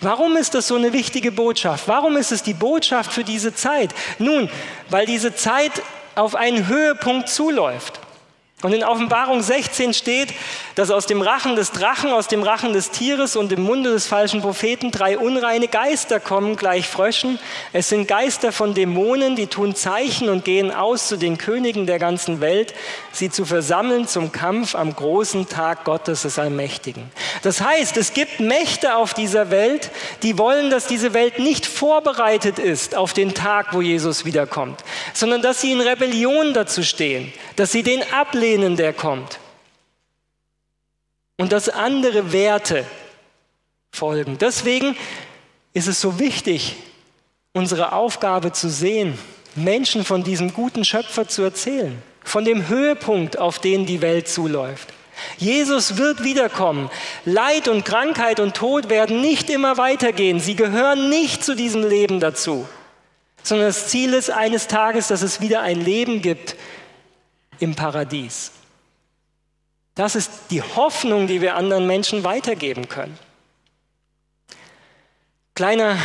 [0.00, 1.88] Warum ist das so eine wichtige Botschaft?
[1.88, 3.94] Warum ist es die Botschaft für diese Zeit?
[4.18, 4.48] Nun,
[4.88, 5.82] weil diese Zeit
[6.18, 8.00] auf einen Höhepunkt zuläuft.
[8.62, 10.34] Und in Offenbarung 16 steht,
[10.78, 14.06] dass aus dem Rachen des Drachen, aus dem Rachen des Tieres und im Munde des
[14.06, 17.40] falschen Propheten drei unreine Geister kommen, gleich Fröschen.
[17.72, 21.98] Es sind Geister von Dämonen, die tun Zeichen und gehen aus zu den Königen der
[21.98, 22.74] ganzen Welt,
[23.10, 27.10] sie zu versammeln zum Kampf am großen Tag Gottes des Allmächtigen.
[27.42, 29.90] Das heißt, es gibt Mächte auf dieser Welt,
[30.22, 35.42] die wollen, dass diese Welt nicht vorbereitet ist auf den Tag, wo Jesus wiederkommt, sondern
[35.42, 39.40] dass sie in Rebellion dazu stehen, dass sie den ablehnen, der kommt.
[41.38, 42.84] Und dass andere Werte
[43.90, 44.36] folgen.
[44.38, 44.96] Deswegen
[45.72, 46.76] ist es so wichtig,
[47.52, 49.18] unsere Aufgabe zu sehen,
[49.54, 54.92] Menschen von diesem guten Schöpfer zu erzählen, von dem Höhepunkt, auf den die Welt zuläuft.
[55.36, 56.90] Jesus wird wiederkommen.
[57.24, 60.38] Leid und Krankheit und Tod werden nicht immer weitergehen.
[60.38, 62.68] Sie gehören nicht zu diesem Leben dazu,
[63.42, 66.56] sondern das Ziel ist eines Tages, dass es wieder ein Leben gibt,
[67.58, 68.52] im Paradies.
[69.98, 73.18] Das ist die Hoffnung, die wir anderen Menschen weitergeben können.
[75.56, 75.98] Kleiner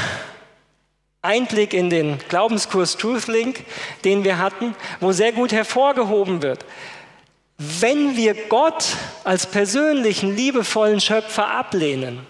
[1.21, 3.63] Einblick in den Glaubenskurs TruthLink,
[4.03, 6.65] den wir hatten, wo sehr gut hervorgehoben wird.
[7.59, 8.83] Wenn wir Gott
[9.23, 12.25] als persönlichen, liebevollen Schöpfer ablehnen,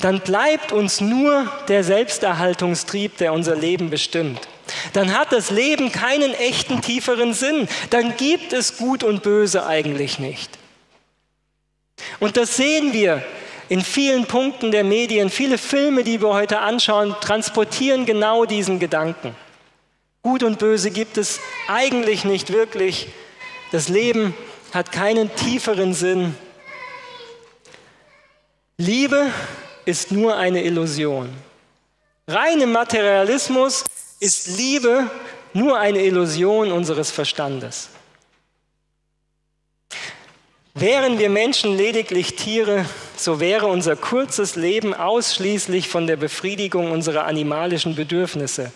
[0.00, 4.46] dann bleibt uns nur der Selbsterhaltungstrieb, der unser Leben bestimmt
[4.94, 7.68] dann hat das Leben keinen echten tieferen Sinn.
[7.90, 10.58] Dann gibt es Gut und Böse eigentlich nicht.
[12.20, 13.22] Und das sehen wir
[13.68, 15.30] in vielen Punkten der Medien.
[15.30, 19.34] Viele Filme, die wir heute anschauen, transportieren genau diesen Gedanken.
[20.22, 23.08] Gut und Böse gibt es eigentlich nicht wirklich.
[23.72, 24.34] Das Leben
[24.72, 26.34] hat keinen tieferen Sinn.
[28.76, 29.30] Liebe
[29.84, 31.28] ist nur eine Illusion.
[32.26, 33.84] Reine Materialismus
[34.18, 35.10] ist Liebe
[35.52, 37.90] nur eine Illusion unseres Verstandes.
[40.76, 42.84] Wären wir Menschen lediglich Tiere,
[43.16, 48.72] so wäre unser kurzes Leben ausschließlich von der Befriedigung unserer animalischen Bedürfnisse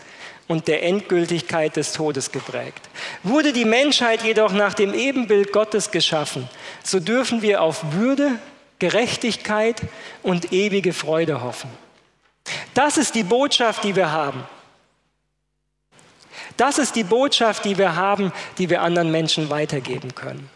[0.47, 2.89] und der Endgültigkeit des Todes geprägt.
[3.25, 6.49] Wurde die Menschheit jedoch nach dem Ebenbild Gottes geschaffen,
[6.85, 8.39] so dürfen wir auf Würde,
[8.79, 9.83] Gerechtigkeit
[10.23, 11.69] und ewige Freude hoffen.
[12.75, 14.45] Das ist die Botschaft, die wir haben.
[16.57, 20.49] Das ist die Botschaft, die wir haben, die wir anderen Menschen weitergeben können.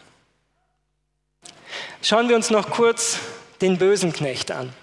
[2.03, 3.17] Schauen wir uns noch kurz
[3.61, 4.73] den bösen Knecht an.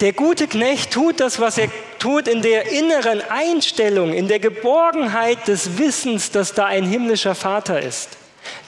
[0.00, 5.46] Der gute Knecht tut das, was er tut, in der inneren Einstellung, in der Geborgenheit
[5.46, 8.16] des Wissens, dass da ein himmlischer Vater ist,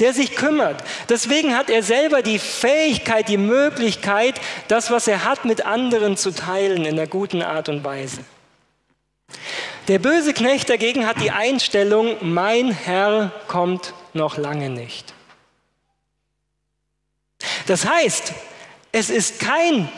[0.01, 0.85] der sich kümmert.
[1.09, 6.31] Deswegen hat er selber die Fähigkeit, die Möglichkeit, das, was er hat, mit anderen zu
[6.31, 8.19] teilen in einer guten Art und Weise.
[9.89, 15.15] Der böse Knecht dagegen hat die Einstellung, mein Herr kommt noch lange nicht.
[17.71, 18.33] Das heißt,
[18.91, 19.89] es ist kein,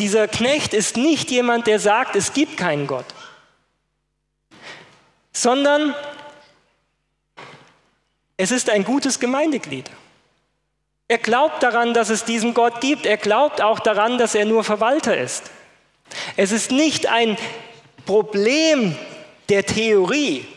[0.00, 3.04] dieser Knecht ist nicht jemand, der sagt, es gibt keinen Gott,
[5.32, 5.94] sondern
[8.36, 9.88] es ist ein gutes Gemeindeglied.
[11.06, 13.06] Er glaubt daran, dass es diesen Gott gibt.
[13.06, 15.52] Er glaubt auch daran, dass er nur Verwalter ist.
[16.36, 17.38] Es ist nicht ein
[18.06, 18.98] Problem
[19.50, 20.48] der Theorie.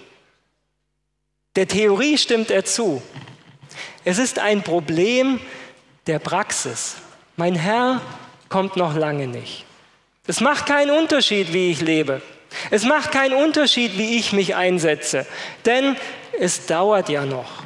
[1.55, 3.03] Der Theorie stimmt er zu.
[4.03, 5.39] Es ist ein Problem
[6.07, 6.95] der Praxis.
[7.35, 8.01] Mein Herr
[8.49, 9.65] kommt noch lange nicht.
[10.25, 12.21] Es macht keinen Unterschied, wie ich lebe.
[12.71, 15.25] Es macht keinen Unterschied, wie ich mich einsetze,
[15.65, 15.95] denn
[16.39, 17.63] es dauert ja noch.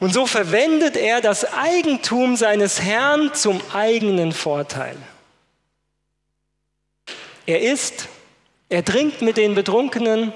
[0.00, 4.96] Und so verwendet er das Eigentum seines Herrn zum eigenen Vorteil.
[7.46, 8.08] Er isst,
[8.68, 10.32] er trinkt mit den Betrunkenen.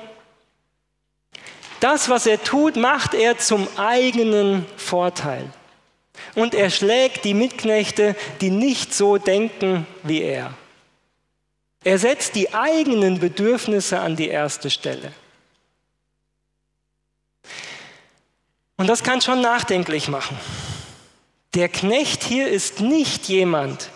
[1.81, 5.51] Das, was er tut, macht er zum eigenen Vorteil.
[6.35, 10.55] Und er schlägt die Mitknechte, die nicht so denken wie er.
[11.85, 15.13] Er setzt die eigenen Bedürfnisse an die erste Stelle.
[18.77, 20.39] Und das kann schon nachdenklich machen.
[21.55, 23.91] Der Knecht hier ist nicht jemand,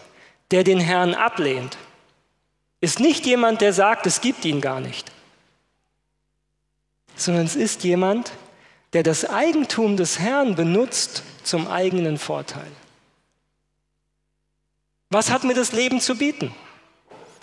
[0.51, 1.77] der den Herrn ablehnt
[2.83, 5.13] ist nicht jemand, der sagt, es gibt ihn gar nicht,
[7.15, 8.33] sondern es ist jemand,
[8.93, 12.71] der das Eigentum des Herrn benutzt zum eigenen Vorteil.
[15.11, 16.55] Was hat mir das Leben zu bieten?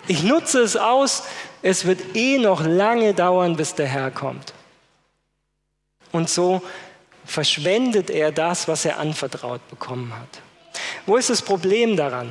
[0.06, 1.24] Ich nutze es aus,
[1.62, 4.54] es wird eh noch lange dauern, bis der Herr kommt.
[6.12, 6.62] Und so
[7.24, 10.40] verschwendet er das, was er anvertraut bekommen hat.
[11.06, 12.28] Wo ist das Problem daran?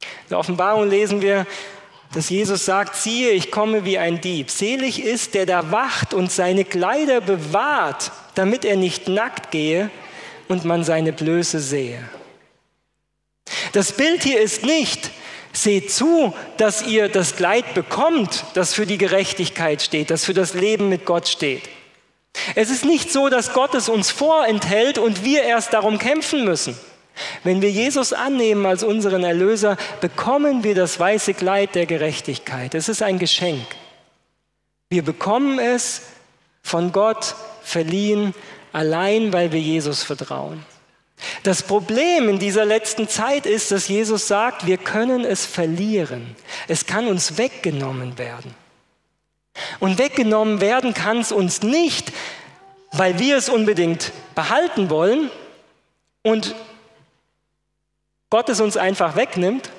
[0.00, 1.46] In der Offenbarung lesen wir,
[2.14, 4.50] dass Jesus sagt, siehe, ich komme wie ein Dieb.
[4.50, 9.90] Selig ist, der da wacht und seine Kleider bewahrt, damit er nicht nackt gehe
[10.48, 12.08] und man seine Blöße sehe.
[13.72, 15.10] Das Bild hier ist nicht,
[15.52, 20.54] seht zu, dass ihr das Kleid bekommt, das für die Gerechtigkeit steht, das für das
[20.54, 21.62] Leben mit Gott steht.
[22.54, 26.78] Es ist nicht so, dass Gott es uns vorenthält und wir erst darum kämpfen müssen.
[27.44, 32.74] Wenn wir Jesus annehmen als unseren Erlöser, bekommen wir das weiße Kleid der Gerechtigkeit.
[32.74, 33.66] Es ist ein Geschenk.
[34.90, 36.02] Wir bekommen es
[36.62, 38.34] von Gott verliehen,
[38.72, 40.64] allein weil wir Jesus vertrauen.
[41.42, 46.34] Das Problem in dieser letzten Zeit ist, dass Jesus sagt, wir können es verlieren.
[46.68, 48.54] Es kann uns weggenommen werden.
[49.78, 52.12] Und weggenommen werden kann es uns nicht,
[52.92, 55.30] weil wir es unbedingt behalten wollen
[56.22, 56.54] und
[58.34, 59.70] Gott es uns einfach wegnimmt,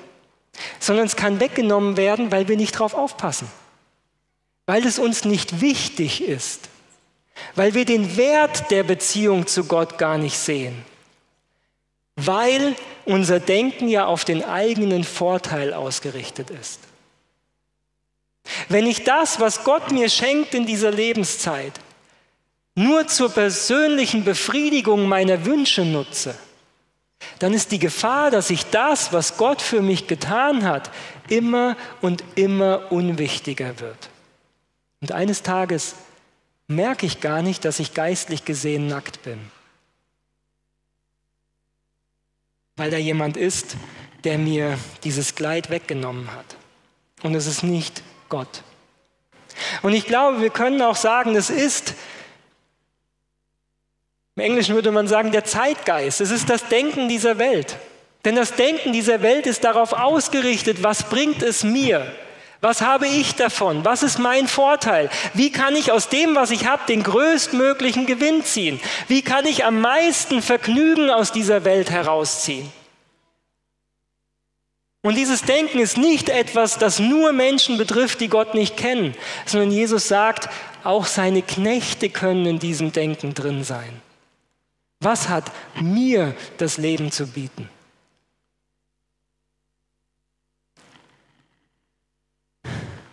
[0.80, 3.50] sondern es kann weggenommen werden, weil wir nicht drauf aufpassen,
[4.64, 6.70] weil es uns nicht wichtig ist,
[7.54, 10.86] weil wir den Wert der Beziehung zu Gott gar nicht sehen,
[12.14, 16.80] weil unser Denken ja auf den eigenen Vorteil ausgerichtet ist.
[18.70, 21.74] Wenn ich das, was Gott mir schenkt in dieser Lebenszeit,
[22.74, 26.34] nur zur persönlichen Befriedigung meiner Wünsche nutze,
[27.38, 30.90] dann ist die Gefahr, dass ich das, was Gott für mich getan hat,
[31.28, 34.10] immer und immer unwichtiger wird.
[35.00, 35.94] Und eines Tages
[36.68, 39.38] merke ich gar nicht, dass ich geistlich gesehen nackt bin.
[42.76, 43.76] Weil da jemand ist,
[44.24, 46.56] der mir dieses Kleid weggenommen hat.
[47.22, 48.62] Und es ist nicht Gott.
[49.82, 51.94] Und ich glaube, wir können auch sagen, es ist,
[54.36, 56.20] im Englischen würde man sagen, der Zeitgeist.
[56.20, 57.76] Es ist das Denken dieser Welt.
[58.26, 62.06] Denn das Denken dieser Welt ist darauf ausgerichtet, was bringt es mir?
[62.60, 63.84] Was habe ich davon?
[63.84, 65.08] Was ist mein Vorteil?
[65.32, 68.78] Wie kann ich aus dem, was ich habe, den größtmöglichen Gewinn ziehen?
[69.08, 72.70] Wie kann ich am meisten Vergnügen aus dieser Welt herausziehen?
[75.02, 79.14] Und dieses Denken ist nicht etwas, das nur Menschen betrifft, die Gott nicht kennen,
[79.46, 80.50] sondern Jesus sagt,
[80.82, 84.02] auch seine Knechte können in diesem Denken drin sein.
[85.06, 87.70] Was hat mir das Leben zu bieten?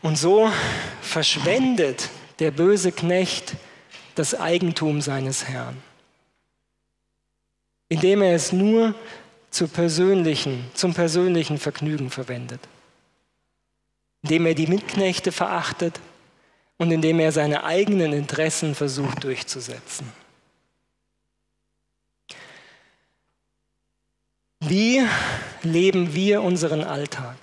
[0.01, 0.51] Und so
[1.03, 3.53] verschwendet der böse Knecht
[4.15, 5.77] das Eigentum seines Herrn,
[7.89, 8.95] indem er es nur
[9.51, 12.61] zu persönlichen, zum persönlichen Vergnügen verwendet.
[14.23, 15.99] Indem er die Mitknechte verachtet
[16.77, 20.22] und indem er seine eigenen Interessen versucht durchzusetzen.
[24.65, 25.05] Wie
[25.61, 27.35] leben wir unseren Alltag?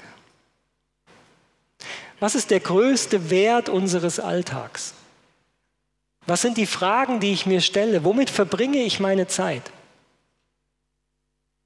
[2.19, 4.95] Was ist der größte Wert unseres Alltags?
[6.27, 8.05] Was sind die Fragen, die ich mir stelle?
[8.05, 9.71] Womit verbringe ich meine Zeit?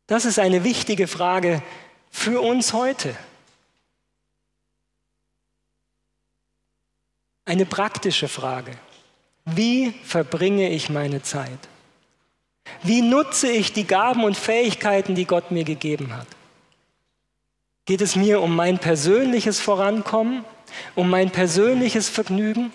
[0.07, 1.62] Das ist eine wichtige Frage
[2.11, 3.17] für uns heute.
[7.45, 8.73] Eine praktische Frage.
[9.45, 11.59] Wie verbringe ich meine Zeit?
[12.83, 16.27] Wie nutze ich die Gaben und Fähigkeiten, die Gott mir gegeben hat?
[17.87, 20.44] Geht es mir um mein persönliches Vorankommen,
[20.94, 22.72] um mein persönliches Vergnügen?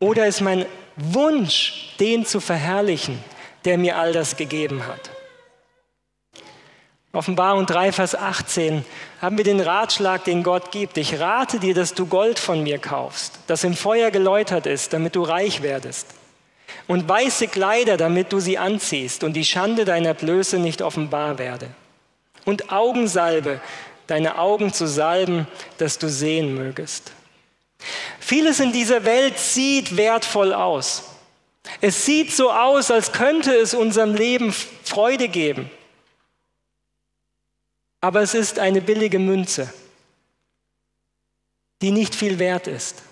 [0.00, 3.18] Oder ist mein Wunsch, den zu verherrlichen,
[3.64, 5.10] der mir all das gegeben hat?
[7.12, 8.84] Offenbarung 3, Vers 18
[9.20, 10.96] haben wir den Ratschlag, den Gott gibt.
[10.96, 15.16] Ich rate dir, dass du Gold von mir kaufst, das im Feuer geläutert ist, damit
[15.16, 16.06] du reich werdest.
[16.90, 21.68] Und weiße Kleider, damit du sie anziehst und die Schande deiner Blöße nicht offenbar werde.
[22.44, 23.60] Und Augensalbe,
[24.08, 25.46] deine Augen zu salben,
[25.78, 27.12] dass du sehen mögest.
[28.18, 31.04] Vieles in dieser Welt sieht wertvoll aus.
[31.80, 35.70] Es sieht so aus, als könnte es unserem Leben Freude geben
[38.00, 39.72] aber es ist eine billige Münze,
[41.82, 43.02] die nicht viel wert ist.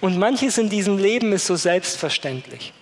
[0.00, 2.72] Und manches in diesem Leben ist so selbstverständlich.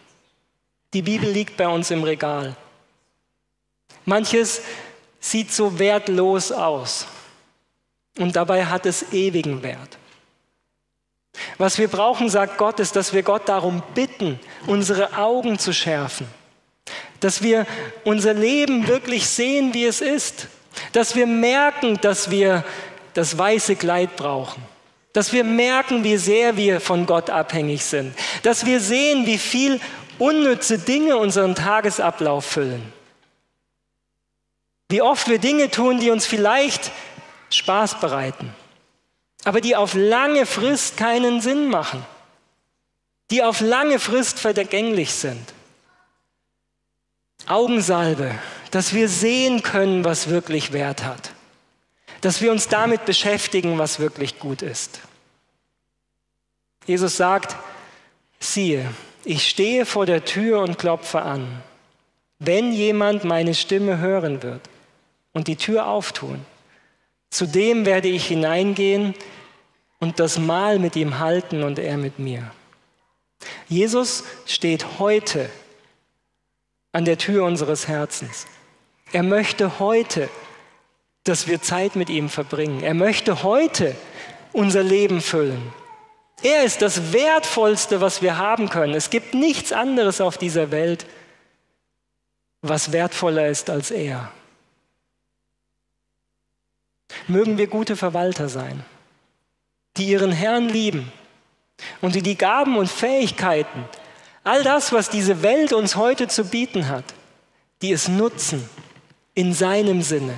[0.93, 2.57] Die Bibel liegt bei uns im Regal.
[4.05, 4.63] Manches
[5.21, 7.07] sieht so wertlos aus
[8.19, 9.99] und dabei hat es ewigen Wert.
[11.59, 16.27] Was wir brauchen, sagt Gott, ist, dass wir Gott darum bitten, unsere Augen zu schärfen,
[17.21, 17.67] dass wir
[18.05, 20.49] unser Leben wirklich sehen, wie es ist
[20.93, 22.65] dass wir merken, dass wir
[23.15, 24.63] das weiße Kleid brauchen.
[25.13, 28.15] Dass wir merken, wie sehr wir von Gott abhängig sind.
[28.43, 29.81] Dass wir sehen, wie viel
[30.19, 32.93] unnütze Dinge unseren Tagesablauf füllen.
[34.89, 36.91] Wie oft wir Dinge tun, die uns vielleicht
[37.51, 38.55] Spaß bereiten.
[39.45, 42.05] aber die auf lange Frist keinen Sinn machen,
[43.31, 45.55] die auf lange Frist vergänglich sind.
[47.47, 48.35] Augensalbe,
[48.71, 51.33] dass wir sehen können, was wirklich Wert hat,
[52.21, 55.01] dass wir uns damit beschäftigen, was wirklich gut ist.
[56.87, 57.57] Jesus sagt,
[58.39, 58.93] siehe,
[59.25, 61.63] ich stehe vor der Tür und klopfe an.
[62.39, 64.63] Wenn jemand meine Stimme hören wird
[65.33, 66.45] und die Tür auftun,
[67.29, 69.15] zu dem werde ich hineingehen
[70.01, 72.51] und das Mahl mit ihm halten und er mit mir.
[73.69, 75.49] Jesus steht heute
[76.93, 78.47] an der Tür unseres Herzens.
[79.13, 80.29] Er möchte heute,
[81.31, 82.83] dass wir Zeit mit ihm verbringen.
[82.83, 83.95] Er möchte heute
[84.53, 85.73] unser Leben füllen.
[86.43, 88.95] Er ist das Wertvollste, was wir haben können.
[88.95, 91.07] Es gibt nichts anderes auf dieser Welt,
[92.63, 94.33] was wertvoller ist als er.
[97.29, 98.85] Mögen wir gute Verwalter sein,
[99.97, 101.13] die ihren Herrn lieben
[102.01, 103.85] und die die Gaben und Fähigkeiten,
[104.43, 107.05] all das, was diese Welt uns heute zu bieten hat,
[107.83, 108.69] die es nutzen
[109.35, 110.35] in seinem Sinne,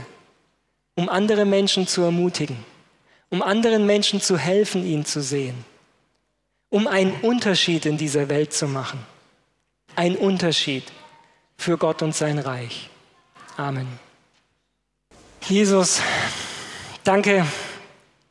[0.95, 2.64] um andere Menschen zu ermutigen,
[3.30, 5.64] um anderen Menschen zu helfen, ihn zu sehen,
[6.68, 9.05] um einen Unterschied in dieser Welt zu machen.
[9.97, 10.84] Ein Unterschied
[11.57, 12.90] für Gott und sein Reich.
[13.57, 13.86] Amen.
[15.43, 16.01] Jesus,
[17.05, 17.47] danke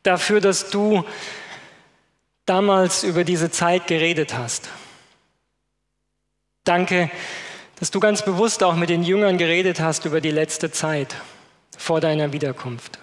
[0.03, 1.03] dafür, dass du
[2.45, 4.69] damals über diese Zeit geredet hast.
[6.63, 7.11] Danke,
[7.79, 11.15] dass du ganz bewusst auch mit den Jüngern geredet hast über die letzte Zeit
[11.81, 12.99] vor deiner Wiederkunft.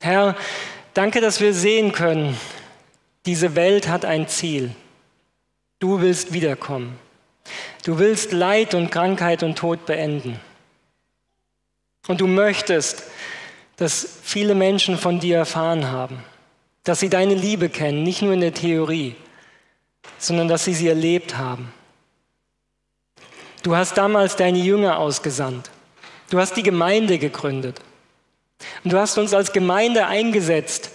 [0.00, 0.36] Herr,
[0.94, 2.38] danke, dass wir sehen können,
[3.26, 4.70] diese Welt hat ein Ziel.
[5.80, 6.98] Du willst wiederkommen.
[7.84, 10.40] Du willst Leid und Krankheit und Tod beenden.
[12.06, 13.02] Und du möchtest,
[13.76, 16.22] dass viele Menschen von dir erfahren haben,
[16.84, 19.16] dass sie deine Liebe kennen, nicht nur in der Theorie,
[20.18, 21.72] sondern dass sie sie erlebt haben.
[23.62, 25.70] Du hast damals deine Jünger ausgesandt.
[26.30, 27.80] Du hast die Gemeinde gegründet.
[28.82, 30.90] Und du hast uns als Gemeinde eingesetzt,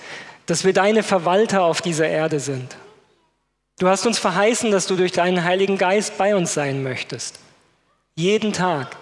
[0.46, 2.76] dass wir deine Verwalter auf dieser Erde sind.
[3.78, 7.40] Du hast uns verheißen, dass du durch deinen Heiligen Geist bei uns sein möchtest.
[8.16, 8.98] Jeden Tag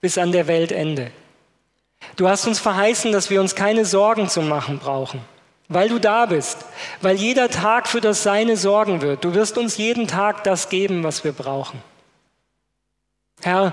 [0.00, 1.10] bis an der Weltende.
[2.16, 5.20] Du hast uns verheißen, dass wir uns keine Sorgen zu machen brauchen,
[5.68, 6.58] weil du da bist,
[7.00, 9.24] weil jeder Tag für das Seine sorgen wird.
[9.24, 11.80] Du wirst uns jeden Tag das geben, was wir brauchen.
[13.40, 13.72] Herr,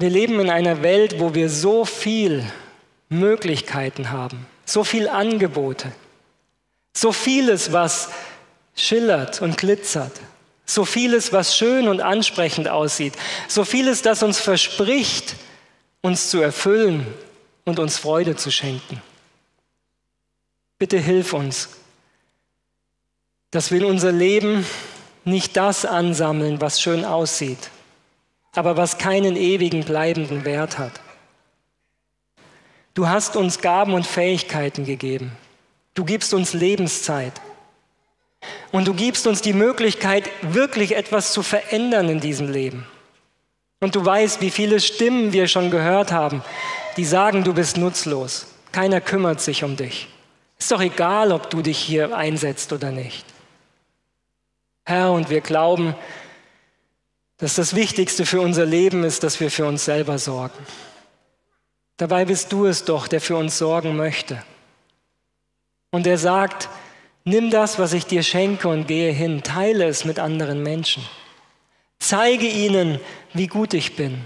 [0.00, 2.42] wir leben in einer Welt, wo wir so viel
[3.10, 5.92] Möglichkeiten haben, so viel Angebote,
[6.94, 8.08] so vieles, was
[8.74, 10.12] schillert und glitzert,
[10.64, 13.12] so vieles, was schön und ansprechend aussieht,
[13.46, 15.36] so vieles, das uns verspricht,
[16.00, 17.06] uns zu erfüllen
[17.66, 19.02] und uns Freude zu schenken.
[20.78, 21.68] Bitte hilf uns,
[23.50, 24.64] dass wir in unser Leben
[25.26, 27.70] nicht das ansammeln, was schön aussieht,
[28.54, 31.00] aber was keinen ewigen bleibenden Wert hat.
[32.94, 35.32] Du hast uns Gaben und Fähigkeiten gegeben.
[35.94, 37.32] Du gibst uns Lebenszeit.
[38.72, 42.86] Und du gibst uns die Möglichkeit, wirklich etwas zu verändern in diesem Leben.
[43.80, 46.42] Und du weißt, wie viele Stimmen wir schon gehört haben,
[46.96, 48.46] die sagen, du bist nutzlos.
[48.72, 50.08] Keiner kümmert sich um dich.
[50.58, 53.24] Ist doch egal, ob du dich hier einsetzt oder nicht.
[54.84, 55.94] Herr, und wir glauben,
[57.40, 60.66] dass das Wichtigste für unser Leben ist, dass wir für uns selber sorgen.
[61.96, 64.42] Dabei bist du es doch, der für uns sorgen möchte.
[65.90, 66.68] Und er sagt,
[67.24, 71.02] nimm das, was ich dir schenke und gehe hin, teile es mit anderen Menschen.
[71.98, 73.00] Zeige ihnen,
[73.32, 74.20] wie gut ich bin.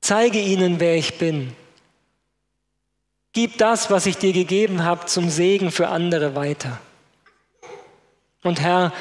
[0.00, 1.54] Zeige ihnen, wer ich bin.
[3.32, 6.80] Gib das, was ich dir gegeben habe, zum Segen für andere weiter.
[8.42, 8.92] Und Herr,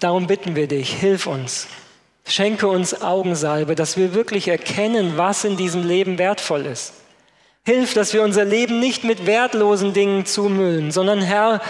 [0.00, 1.68] Darum bitten wir dich, hilf uns.
[2.24, 6.94] Schenke uns Augensalbe, dass wir wirklich erkennen, was in diesem Leben wertvoll ist.
[7.64, 11.60] Hilf, dass wir unser Leben nicht mit wertlosen Dingen zumüllen, sondern Herr,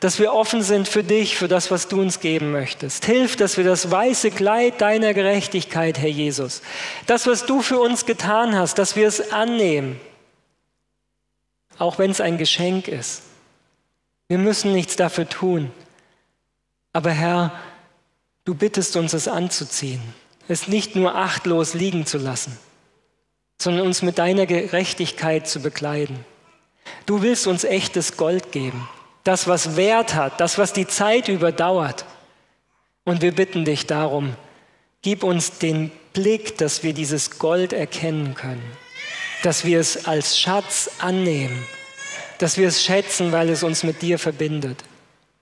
[0.00, 3.04] dass wir offen sind für dich, für das, was du uns geben möchtest.
[3.04, 6.62] Hilf, dass wir das weiße Kleid deiner Gerechtigkeit, Herr Jesus,
[7.06, 10.00] das, was du für uns getan hast, dass wir es annehmen,
[11.78, 13.22] auch wenn es ein Geschenk ist.
[14.28, 15.70] Wir müssen nichts dafür tun.
[16.92, 17.52] Aber Herr,
[18.48, 20.00] du bittest uns, es anzuziehen,
[20.48, 22.56] es nicht nur achtlos liegen zu lassen,
[23.60, 26.24] sondern uns mit deiner Gerechtigkeit zu bekleiden.
[27.04, 28.88] Du willst uns echtes Gold geben,
[29.22, 32.06] das, was Wert hat, das, was die Zeit überdauert.
[33.04, 34.34] Und wir bitten dich darum,
[35.02, 38.64] gib uns den Blick, dass wir dieses Gold erkennen können,
[39.42, 41.66] dass wir es als Schatz annehmen
[42.38, 44.84] dass wir es schätzen, weil es uns mit dir verbindet.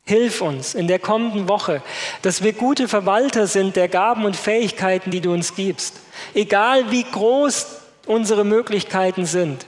[0.07, 1.83] Hilf uns in der kommenden Woche,
[2.23, 5.95] dass wir gute Verwalter sind der Gaben und Fähigkeiten, die du uns gibst.
[6.33, 7.67] Egal wie groß
[8.07, 9.67] unsere Möglichkeiten sind,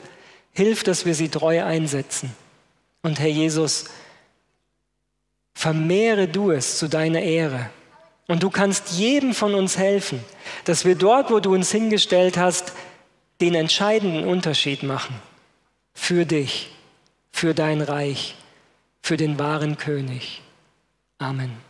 [0.53, 2.33] hilf, dass wir sie treu einsetzen.
[3.03, 3.87] Und Herr Jesus,
[5.55, 7.71] vermehre du es zu deiner Ehre.
[8.29, 10.23] Und du kannst jedem von uns helfen,
[10.67, 12.75] dass wir dort, wo du uns hingestellt hast,
[13.41, 15.17] den entscheidenden Unterschied machen.
[15.95, 16.71] Für dich,
[17.33, 18.37] für dein Reich,
[19.03, 20.43] für den wahren König.
[21.19, 21.68] Amen.